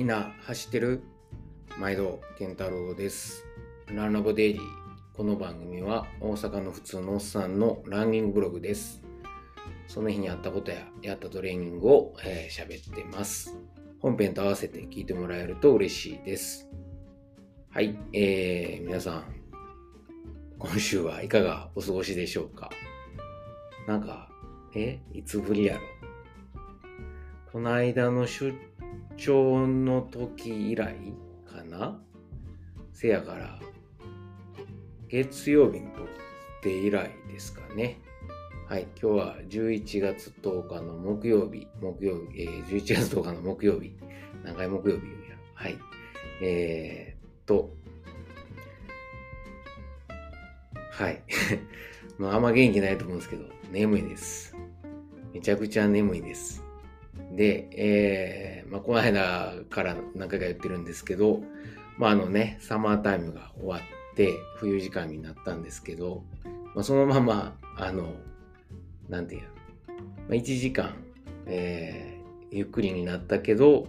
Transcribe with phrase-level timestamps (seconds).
[0.00, 1.02] みんな走ってる
[1.78, 3.44] 毎度健太郎です。
[3.94, 4.62] ランラボデイリー。
[5.14, 9.02] この番組は大阪の普通のおっさんのランニングブログです。
[9.88, 13.58] その日にあったことややったトレーニングを喋、えー、ってます。
[13.98, 16.66] 本編と合わせて聞いてもらえると嬉しいです。
[17.68, 19.24] はい、えー、皆さん、
[20.58, 22.70] 今週はいかがお過ごしでしょうか？
[23.86, 24.30] なんか、
[24.74, 25.82] えいつぶりやろ？
[27.52, 28.54] この間の出
[29.20, 30.96] 張の時以来
[31.46, 32.00] かな？
[32.94, 33.60] せやから、
[35.08, 36.06] 月曜日に撮っ
[36.62, 38.00] て以来ですかね。
[38.66, 43.92] はい、今日は11月10日の木曜日、木曜日、えー、11月10日の木曜日、
[44.42, 45.36] 何回木曜日言うや。
[45.52, 45.78] はい。
[46.42, 47.74] えー、っと、
[50.92, 51.22] はい。
[52.16, 54.56] まあ、あんま元気ないと思うんですけど、眠いです。
[55.34, 56.59] めちゃくちゃ眠いです。
[57.30, 61.42] で、えー、まあ、この間から何回か言ってるんですけど、
[61.98, 66.24] まあ、あのね、サマータイムが終わって、冬時間になったんですけど、
[66.74, 68.14] まあ、そのまま、あの、
[69.08, 69.46] なんていう、ま
[70.30, 70.94] あ、1時間、
[71.46, 73.88] えー、ゆっくりになったけど、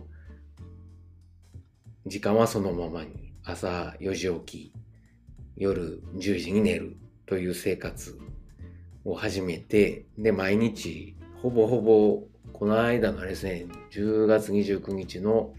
[2.05, 4.73] 時間はそのままに、朝4時起き、
[5.55, 8.19] 夜10時に寝るという生活
[9.05, 15.53] を始めて、で、毎日、ほぼほぼ、この間のあれですね、10月29日の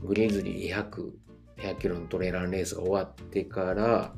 [0.00, 1.10] グリズリー100、
[1.58, 4.14] 100キロのトレーランレースが終わってから、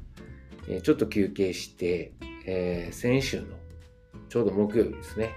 [0.68, 2.12] え、ちょっと休憩して、
[2.46, 3.46] えー、先週の
[4.28, 5.30] ちょうど木曜日ですね。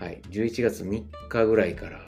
[0.00, 0.20] はい。
[0.30, 2.00] 11月3日ぐらいから、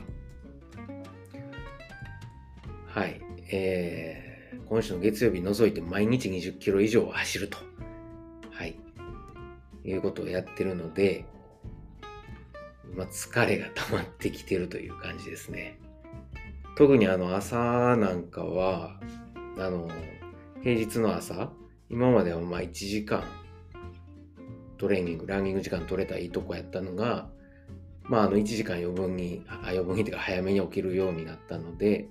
[2.86, 3.20] はい。
[3.50, 7.58] えー、今週の月曜日除いて毎日20キロ以上走ると。
[8.50, 8.78] はい。
[9.84, 11.24] いうことをやってるので、
[12.98, 15.78] まあ、疲れが溜まってきてるという感じですね。
[16.76, 18.98] 特にあの朝なんかは、
[19.56, 19.88] あの、
[20.64, 21.52] 平日の朝、
[21.88, 23.22] 今まではまあ1時間
[24.78, 27.28] トレーニング、ランニング時間取れたらいいとこやったのが、
[28.02, 32.08] まあ、あの、1時間余分に、あ余分にっていうか早めに起きるようになったので、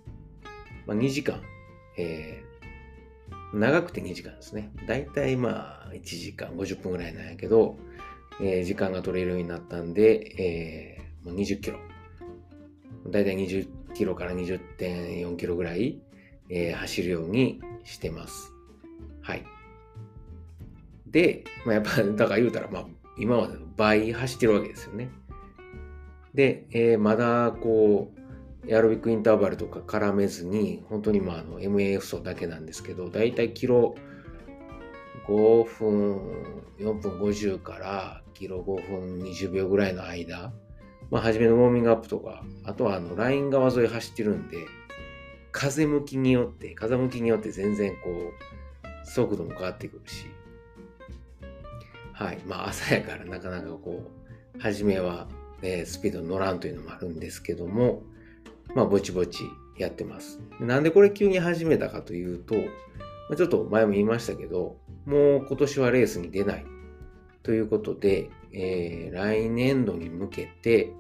[0.86, 1.42] まあ、2時間、
[1.98, 4.72] えー、長くて2時間ですね。
[4.88, 7.78] だいたいまあ、1時間50分ぐらいなんやけど、
[8.40, 11.80] えー、時間が取れるようになったんで、えー、もう20キロ。
[13.08, 16.00] だいたい20キロから20.4キロぐらい、
[16.50, 18.54] えー、走るようにしてます。
[19.22, 19.46] はい。
[21.08, 22.86] で、まあ、やっぱ、だから言うたら、まあ、
[23.18, 25.10] 今までの倍走ってるわけですよね。
[26.34, 28.18] で、えー、まだこう、
[28.70, 33.96] エアロビックインターバルとか絡めずに、本当にまあ、あの、MAF 層だけなんですけど、だいたいキロ
[35.28, 40.54] 5分、4分50からキロ5分20秒ぐらいの間、
[41.10, 44.66] まあ、初めのウォーミングアップとか、あとはあの、ライン側沿い走ってるんで、
[45.52, 50.28] 風向きによって、風向きによって全然こう、速度も変わってくるし、
[52.14, 52.40] はい。
[52.46, 54.12] まあ、朝やからなかなかこ
[54.56, 55.28] う、初めは、
[55.62, 58.04] え、スピードに乗らんというのもあるんですけども、
[58.76, 59.44] まあ、ぼちぼち
[59.78, 60.40] やってます。
[60.60, 62.56] なんでこれ急に始めたかというと、
[63.36, 66.66] ちょっと前も言いましたけど、もう今年はレースに出ない
[67.44, 70.92] ということで、えー、来年度に向けて、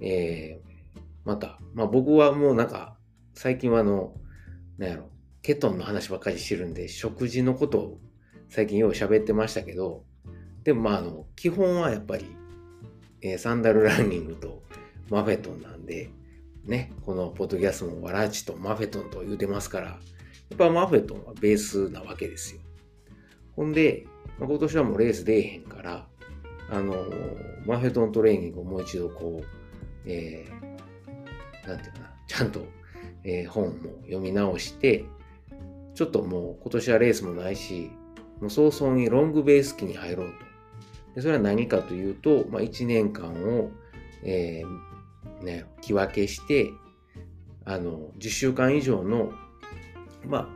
[0.00, 2.96] えー、また、まあ僕はもうなんか、
[3.34, 4.14] 最近はあの、
[4.78, 5.10] なんやろ、
[5.42, 7.98] ケトンの話ばっかりしてるんで、食事のことを
[8.48, 10.04] 最近よう喋ってましたけど、
[10.64, 12.26] でもまああの、基本はやっぱり、
[13.22, 14.62] えー、サンダルランニングと
[15.10, 16.10] マフェトンなんで、
[16.64, 19.98] ね、このポッドキャストもワラチとマフェトンと言うてますから、
[20.54, 22.60] やっぱマフェトンはベースなわけですよ。
[23.56, 24.06] ほんで、
[24.38, 26.06] 今年はもうレース出えへんから、
[26.70, 26.94] あの、
[27.66, 29.46] マフェトントレーニングをもう一度こう、
[30.06, 32.64] えー、なんていうかな、ちゃんと、
[33.24, 35.04] えー、本も読み直して、
[35.94, 37.90] ちょっともう今年はレースもないし、
[38.40, 40.32] もう早々にロングベース期に入ろうと。
[41.16, 43.70] でそれは何かというと、まあ、1年間を、
[44.22, 46.70] えー、ね、木分けして、
[47.64, 49.32] あの、10週間以上の、
[50.26, 50.48] まあ、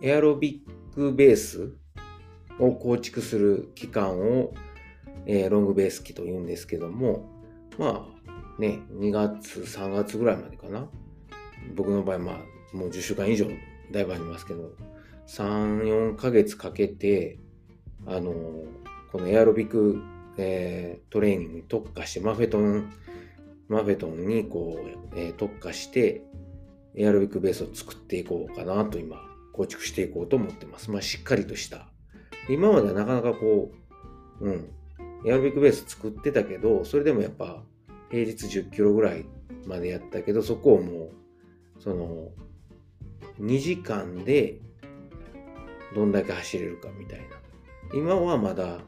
[0.00, 1.72] エアロビックベース
[2.58, 4.54] を構築する期間を、
[5.26, 7.28] えー、ロングベース期と言うんですけども、
[7.78, 10.88] まあ、ね、2月、3月ぐらいまでかな。
[11.74, 13.46] 僕の場合、まあ、もう10週間以上、
[13.92, 14.72] だいぶありますけど、
[15.26, 17.38] 3、4ヶ月かけて、
[18.06, 18.32] あの、
[19.12, 20.00] このエアロビック、
[20.38, 22.92] えー、トレーニングに特化して、マフェトン、
[23.68, 24.78] マフェトンにこ
[25.12, 26.22] う、えー、特化して、
[26.96, 29.20] エアロビックベースを作っていこうかなと今、
[29.52, 30.90] 構築していこうと思ってます。
[30.90, 31.88] まあ、しっかりとした。
[32.48, 33.72] 今まではなかなかこ
[34.40, 34.70] う、うん、
[35.26, 37.62] エアロビックベース作ってたけど、それでもやっぱ、
[38.10, 39.26] 平日10キロぐらい
[39.66, 41.10] までやったけど、そこをも
[41.78, 42.30] う、その、
[43.40, 44.60] 2時間で
[45.94, 47.24] どんだけ走れるかみたいな。
[47.94, 48.78] 今はまだ、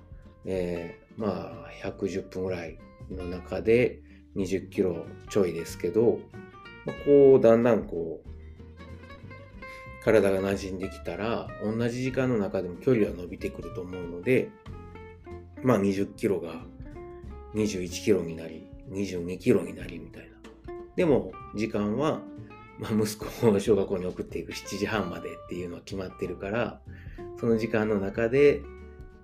[0.45, 2.79] えー、まあ110分ぐらい
[3.11, 4.01] の中で
[4.37, 6.21] 20キロちょいですけど、
[7.05, 8.29] こうだんだんこう
[10.05, 14.51] 体が馴染んできたら同じ時間の中でも距離は伸びてくると思うので
[15.63, 16.55] まあ20キロが
[17.55, 20.39] 21キロになり22キロになりみたいな。
[20.97, 22.21] でも時間は、
[22.79, 26.81] まあ、息子を 小学校に送っていく7時半までっていうのは決まってるから
[27.39, 28.63] その時間の中で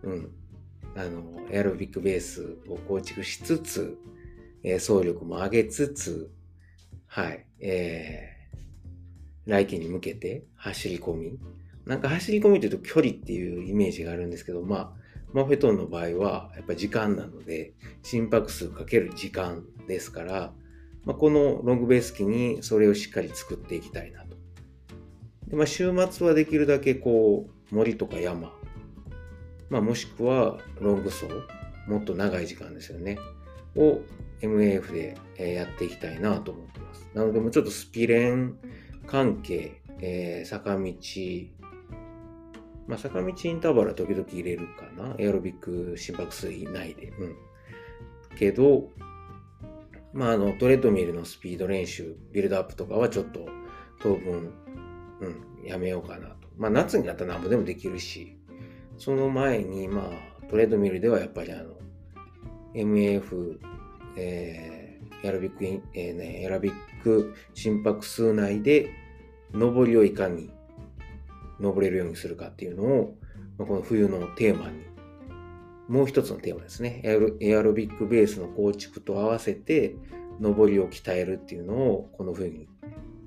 [0.03, 0.31] うん
[0.97, 3.99] あのエアロビックベースを構築しつつ、
[4.63, 6.31] え、走力も上げつつ
[7.15, 8.35] はいえー
[9.47, 11.39] 来季に向けて走り込み。
[11.87, 14.91] なんか走り込みというと距離っていうイメージがあるんですけど、まあ、
[15.33, 20.53] マフェトンの場合はやっぱ時間なので、心拍数かける時間ですから、
[21.05, 24.37] まあ、このロングベース機にそれをしっかり作っていきたいなと。
[25.49, 28.51] でまあ、週末はできるだけこう森とか山、
[29.69, 31.27] まあ、もしくはロング走、
[31.87, 33.19] もっと長い時間ですよね、
[33.77, 34.01] を
[34.41, 35.19] MAF で
[35.55, 36.94] やっていきたいなと思ってます。
[37.15, 38.59] なのでもうちょっとスピレン
[39.07, 40.93] 関係、えー、坂道、
[42.89, 45.15] まあ、坂道インターバルは時々入れるかな。
[45.19, 47.09] エアロビック心拍数以内で。
[47.19, 47.37] うん。
[48.37, 48.91] けど、
[50.13, 53.47] まあ、あの、トレッドミルのスピード練習、ビルドアップとかはちょっと
[54.01, 54.53] 当分、
[55.21, 56.49] うん、やめようかなと。
[56.57, 58.37] まあ、夏になったら何ぼでもできるし、
[58.99, 60.11] その前に、ま
[60.43, 61.75] あ、トレッドミルではやっぱりあの、
[62.75, 63.59] MF、
[64.17, 64.84] えー
[65.25, 66.73] エアロビック、えーね、エアロビッ
[67.03, 68.91] ク心拍数内で
[69.53, 70.51] 上りをいかに
[71.59, 73.17] 登れるようにするかっていうのを、
[73.59, 74.85] まあ、この冬のテーマに、
[75.89, 77.01] もう一つのテーマですね。
[77.41, 79.97] エアロビックベースの構築と合わせて、
[80.41, 82.69] 上りを鍛えるっていうのを、この冬に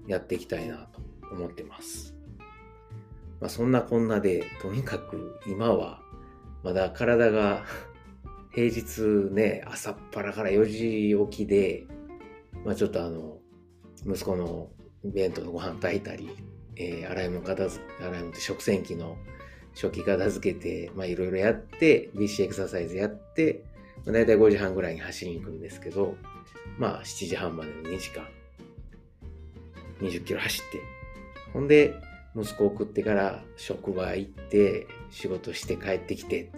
[0.08, 1.02] やっていきたいなと
[1.32, 2.16] 思ってます。
[3.40, 6.02] まあ、そんなこんなで、とにかく今は、
[6.64, 7.64] まだ体が
[8.58, 9.02] 平日
[9.36, 11.86] ね、朝っぱらから4時起きで、
[12.66, 13.38] まあちょっとあの、
[14.04, 14.70] 息子の
[15.04, 16.32] 弁当のご飯炊いたり、
[16.76, 19.16] えー、洗い物片付け、洗い物って食洗機の
[19.76, 23.64] 初期片付けて、まあいろいろやって、BC エクササイズやって、
[24.08, 26.16] まあ、大体5時半ぐらいに走りに行くんですけど、
[26.80, 28.26] まあ7時半までの2時間、
[30.02, 30.82] 20キロ走って、
[31.54, 31.94] ほんで、
[32.36, 36.52] 息子送ってから職場行って、仕事して帰ってきて、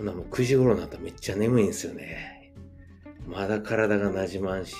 [0.00, 2.54] ほなもう9時頃になったらめっちゃ眠いんですよね。
[3.26, 4.74] まだ体がなじまんし、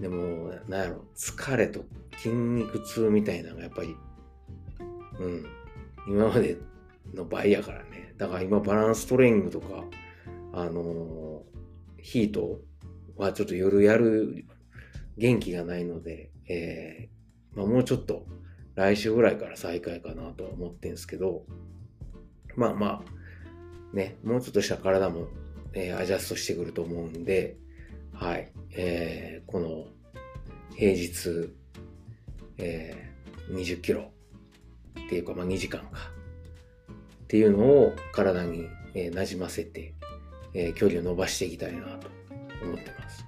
[0.00, 1.84] でも、なんやろ、疲れと
[2.16, 3.96] 筋肉痛みたいなのがやっぱり、
[5.18, 5.46] うん、
[6.06, 6.56] 今まで
[7.12, 8.14] の倍やからね。
[8.16, 9.84] だから今バランストレーニングとか、
[10.52, 12.60] あのー、ヒート
[13.16, 14.46] はちょっと夜やる
[15.18, 18.26] 元気がないので、えー、まあ、もうちょっと
[18.76, 21.44] 来週ぐらいから再開かなとは思ってんすけど、
[22.56, 23.21] まあまあ、
[23.92, 25.28] ね、もうちょっとした体も、
[25.74, 27.56] えー、アジャストしてくると思うんで、
[28.14, 29.86] はい、えー、この
[30.76, 31.52] 平日、
[32.58, 34.10] えー、20キロ
[34.98, 36.10] っていうか、まあ、2時間か
[37.24, 39.94] っていうのを体に、えー、馴染ませて、
[40.54, 42.08] えー、距離を伸ばしていきたいなと
[42.62, 43.26] 思ってます。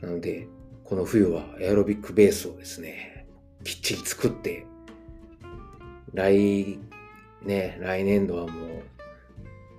[0.00, 0.46] なので、
[0.84, 3.26] この冬はエアロビックベースをですね、
[3.64, 4.66] きっちり作って、
[6.14, 6.78] 来、
[7.42, 8.99] ね、来年度はもう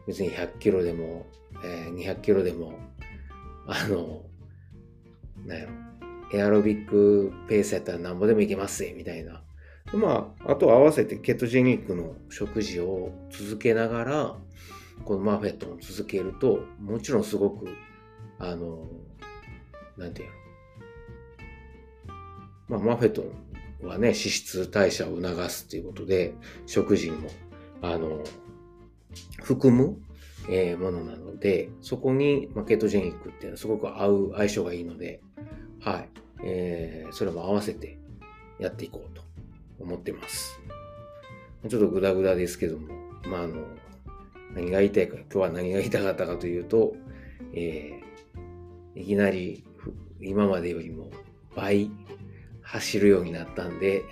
[0.08, 1.26] 別に100キロでも、
[1.64, 2.74] えー、200キロでも、
[3.68, 4.24] あの、
[5.46, 5.72] なんやろ、
[6.34, 9.44] エアロビックペースやったらなんぼでもいけます、みたいな。
[9.94, 14.36] まあ、あと合わせてケトジェニックの食事を続けながら、
[15.04, 17.68] このマフェットを続けると、もちろんすごく、
[18.40, 18.88] あの、
[19.98, 20.30] なんていう
[22.70, 22.78] の。
[22.78, 23.24] まあ、マフェット
[23.86, 26.34] はね、脂質代謝を促すっていうことで、
[26.66, 27.30] 食事にも、
[27.82, 28.24] あの、
[29.44, 29.98] 含む、
[30.50, 35.22] え、ものなので、そこに、まケトジェニックっていうのはすごく合う、相性がいいので、
[35.80, 36.10] はい。
[36.44, 38.00] えー、それも合わせて
[38.60, 39.24] やっていこうと
[39.80, 40.60] 思ってます。
[41.70, 42.88] ちょっとグダグダですけども、
[43.28, 43.66] まあ、あの、
[44.56, 46.96] 何が言いたいか、今日は何が言いたかったかというと、
[47.54, 49.64] えー、いきなり
[50.20, 51.10] 今までよりも
[51.56, 51.90] 倍
[52.62, 54.04] 走るようになったんで、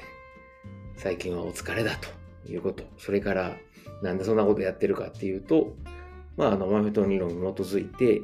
[0.95, 2.09] 最近はお疲れだと
[2.49, 2.83] いうこと。
[2.97, 3.57] それから、
[4.01, 5.75] なんでそんなことやってるかっていうと、
[6.37, 8.21] まあ、あの、マフェトン理論に基づいて、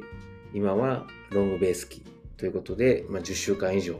[0.54, 2.02] 今はロングベース期
[2.36, 3.94] ということで、まあ、10週間以上、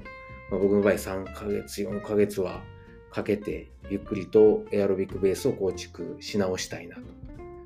[0.50, 2.62] まあ、僕の場合3ヶ月、4ヶ月は
[3.10, 7.02] かけて、ゆっくりとエアロビックベースを構築し直したいなと。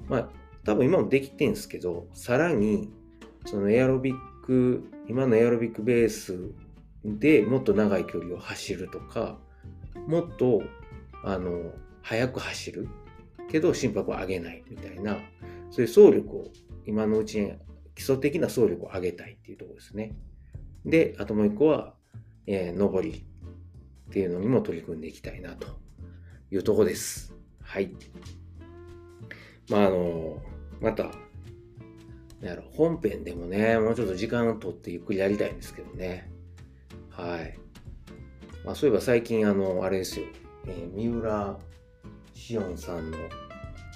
[0.09, 0.29] まあ、
[0.65, 2.91] 多分今もできてんすけど、さらに、
[3.47, 6.37] そのエアロビック、今のエアロビックベース
[7.05, 9.39] でもっと長い距離を走るとか、
[10.07, 10.63] もっと、
[11.25, 12.89] あの、速く走る
[13.51, 15.19] けど心拍を上げないみたいな、
[15.71, 16.53] そういう走力を
[16.87, 17.53] 今のうちに
[17.95, 20.15] 基礎的な走力を上げたいっていうところですね。
[20.85, 21.95] で、あともう一個は、
[22.47, 23.25] えー、上り
[24.09, 25.67] っていうのにも取り組んでいきたいなと
[26.51, 27.35] いうとこです。
[27.63, 27.91] はい。
[29.69, 30.43] まあ、あの、
[30.81, 31.11] また、
[32.41, 36.33] やろ本編でもね、もうちょっと時間を取ってゆっくりやりたいんですけどね。
[37.11, 37.59] はい。
[38.65, 40.27] まあ、そういえば最近、あの、あれですよ、
[40.67, 41.59] えー、三浦
[42.41, 43.19] 紫音さんの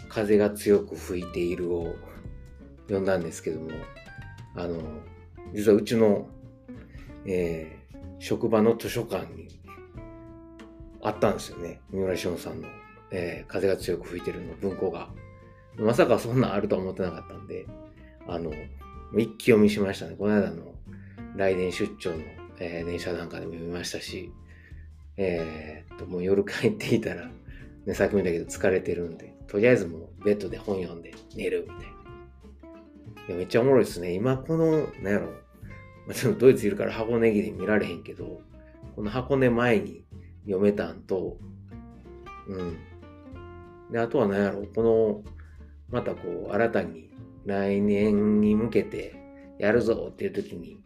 [0.09, 1.97] 風が強く吹いているを
[2.83, 3.71] 読んだんですけども、
[4.55, 4.81] あの、
[5.55, 6.29] 実はうちの、
[7.25, 9.49] えー、職場の図書館に
[11.03, 11.81] あったんですよね。
[11.91, 12.69] 三浦紫音さんの、
[13.11, 15.09] えー、風が強く吹いてるの文庫が。
[15.77, 17.67] まさかそんなんあるとは思ってなかったんで、
[18.29, 18.53] あの、
[19.17, 20.17] 一気読みしましたね。
[20.17, 20.75] この間の
[21.35, 22.19] 来年出張の、
[22.61, 24.31] えー、電車なんかでも読みましたし、
[25.17, 27.31] えー、っと、もう夜帰っていたら、
[27.87, 31.85] ね、さっきも言ったけど疲れてるんで、とりあえずもうベッドで本読んで寝るみたいな。
[33.29, 34.13] いやめっちゃおもろいですね。
[34.13, 35.29] 今この、なんやろ、
[36.07, 38.41] まあ、ドイツいるから箱根切り見られへんけど、
[38.95, 40.05] この箱根前に
[40.45, 41.39] 読めたんと、
[42.49, 42.79] うん。
[43.91, 45.23] で、あとは何やろ、この、
[45.91, 47.11] またこう、新たに
[47.47, 49.15] 来年に向けて
[49.59, 50.83] やるぞっていう時に、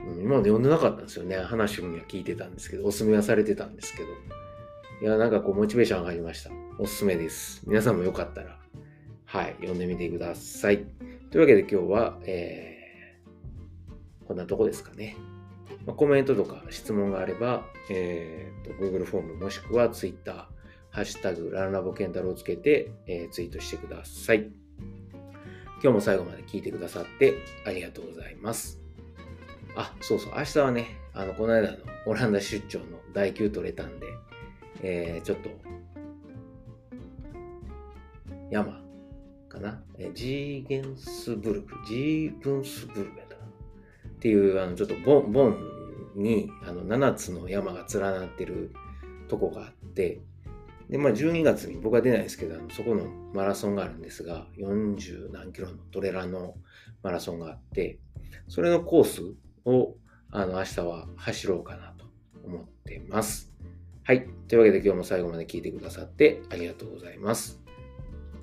[0.00, 1.36] うん、今まで読んでなかったんですよね。
[1.38, 4.08] 話には聞いてたんですけど、おすすめはされてたんですけど。
[5.02, 6.50] いや、なんかこう、モチベーション上がりました。
[6.78, 7.62] おすすめです。
[7.66, 8.58] 皆さんもよかったら、
[9.24, 10.84] はい、読んでみてください。
[11.30, 15.16] というわけで今日は、えー、こんなとこですかね。
[15.84, 20.48] まあ、コメントとか質問があれば、えーと、Google フォームもしくは Twitter、
[20.90, 24.48] ハッシュタグ、ランラボケンタロウをつけて、えー、ツイートしてください。
[25.82, 27.34] 今日も最後まで聞いてくださって
[27.66, 28.80] ありがとうございます。
[29.76, 34.06] あ、そうそう、明日はね、あの、この間のオランダ出張の第9取れたんで、
[34.86, 35.48] えー、ちょっと、
[38.50, 38.82] 山
[39.48, 43.48] かな、えー、ジーゲンスブルク、ジーブンスブルクやったかな？
[43.48, 45.56] っていう、あの、ちょっとボン、ボン
[46.16, 48.74] に、あの、7つの山が連なってる
[49.28, 50.20] とこがあって、
[50.90, 56.56] で、まあ、12月に僕は出ないですけど、あのそこのマラソンがあるんですが、40何キロのトレラの
[57.02, 57.98] マラソンがあって、
[58.48, 59.22] それのコース
[59.64, 59.94] を、
[60.30, 62.04] あの、明日は走ろうかなと
[62.44, 63.53] 思ってます。
[64.06, 64.26] はい。
[64.48, 67.62] というわけで今日も最後まで聞いてくださってありがとうございます。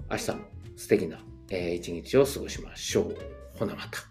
[0.10, 0.38] 明日も
[0.76, 1.20] 素敵な、
[1.52, 3.16] えー、一日を過ごしましょう。
[3.60, 4.11] ほなまた。